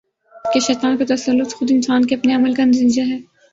کہ 0.45 0.59
شیطان 0.59 0.97
کا 0.97 1.05
تسلط 1.07 1.53
خود 1.53 1.71
انسان 1.71 2.05
کے 2.05 2.15
اپنے 2.15 2.35
عمل 2.35 2.53
کا 2.53 2.65
نتیجہ 2.65 3.01
ہے 3.01 3.17